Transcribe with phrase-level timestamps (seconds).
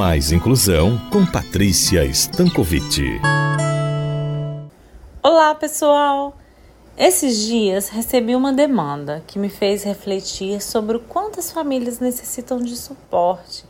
[0.00, 3.20] Mais Inclusão com Patrícia Stankovic.
[5.22, 6.34] Olá, pessoal!
[6.96, 12.60] Esses dias recebi uma demanda que me fez refletir sobre o quanto as famílias necessitam
[12.60, 13.62] de suporte,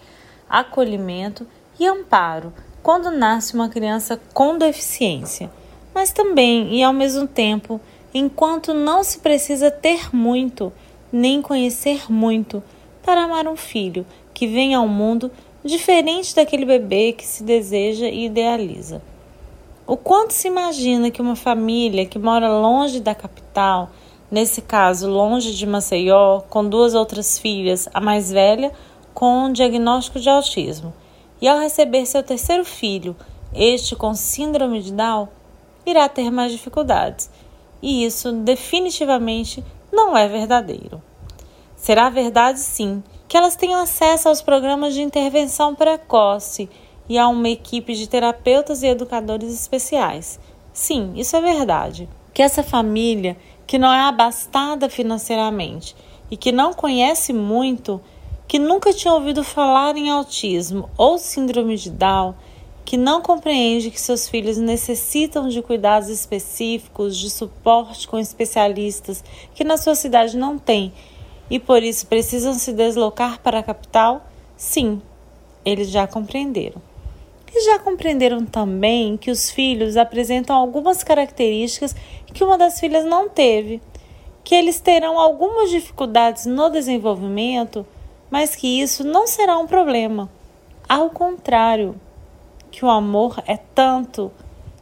[0.48, 1.44] acolhimento
[1.80, 5.50] e amparo quando nasce uma criança com deficiência,
[5.92, 7.80] mas também e ao mesmo tempo,
[8.14, 10.72] enquanto não se precisa ter muito
[11.12, 12.62] nem conhecer muito
[13.02, 15.28] para amar um filho que vem ao mundo
[15.64, 19.02] diferente daquele bebê que se deseja e idealiza.
[19.86, 23.90] O quanto se imagina que uma família que mora longe da capital,
[24.30, 28.72] nesse caso longe de Maceió, com duas outras filhas, a mais velha
[29.12, 30.94] com um diagnóstico de autismo,
[31.40, 33.16] e ao receber seu terceiro filho,
[33.52, 35.28] este com síndrome de Down,
[35.84, 37.28] irá ter mais dificuldades.
[37.82, 41.02] E isso definitivamente não é verdadeiro.
[41.74, 46.68] Será verdade, sim, que elas tenham acesso aos programas de intervenção precoce
[47.08, 50.40] e a uma equipe de terapeutas e educadores especiais.
[50.72, 52.08] Sim, isso é verdade.
[52.34, 53.36] Que essa família,
[53.68, 55.94] que não é abastada financeiramente
[56.28, 58.00] e que não conhece muito,
[58.48, 62.34] que nunca tinha ouvido falar em autismo ou síndrome de Down,
[62.84, 69.22] que não compreende que seus filhos necessitam de cuidados específicos, de suporte com especialistas
[69.54, 70.92] que na sua cidade não tem
[71.50, 74.24] e por isso precisam se deslocar para a capital?
[74.56, 75.02] Sim,
[75.64, 76.80] eles já compreenderam.
[77.52, 81.96] E já compreenderam também que os filhos apresentam algumas características
[82.32, 83.82] que uma das filhas não teve,
[84.44, 87.84] que eles terão algumas dificuldades no desenvolvimento,
[88.30, 90.30] mas que isso não será um problema.
[90.88, 92.00] Ao contrário,
[92.70, 94.30] que o amor é tanto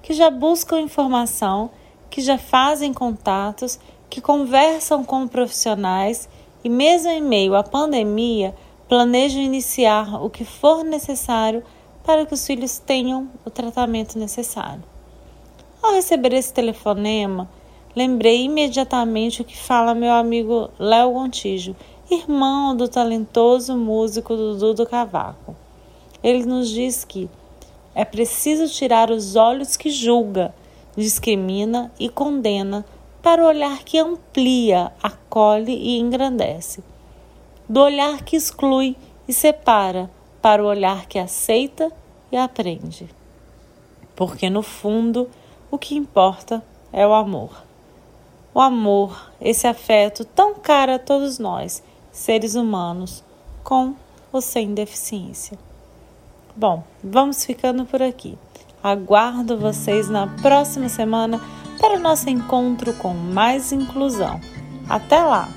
[0.02, 1.70] que já buscam informação,
[2.10, 3.78] que já fazem contatos,
[4.10, 6.28] que conversam com profissionais
[6.68, 8.54] e, mesmo em meio à pandemia,
[8.86, 11.64] planejam iniciar o que for necessário
[12.04, 14.84] para que os filhos tenham o tratamento necessário.
[15.82, 17.48] Ao receber esse telefonema,
[17.96, 21.74] lembrei imediatamente o que fala meu amigo Léo Gontijo,
[22.10, 25.56] irmão do talentoso músico Dudu do Cavaco.
[26.22, 27.30] Ele nos diz que
[27.94, 30.54] é preciso tirar os olhos que julga,
[30.94, 32.84] discrimina e condena
[33.22, 36.82] para o olhar que amplia, acolhe e engrandece,
[37.68, 38.96] do olhar que exclui
[39.26, 41.92] e separa, para o olhar que aceita
[42.30, 43.08] e aprende.
[44.14, 45.28] Porque no fundo,
[45.70, 46.62] o que importa
[46.92, 47.62] é o amor.
[48.54, 53.22] O amor, esse afeto tão caro a todos nós, seres humanos,
[53.62, 53.94] com
[54.32, 55.58] ou sem deficiência.
[56.56, 58.36] Bom, vamos ficando por aqui.
[58.82, 61.40] Aguardo vocês na próxima semana
[61.78, 64.40] para o nosso encontro com mais inclusão.
[64.88, 65.48] Até lá!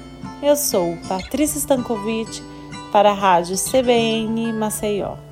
[0.42, 2.42] Eu sou Patrícia Stankovic
[2.92, 5.31] para a Rádio CBN Maceió.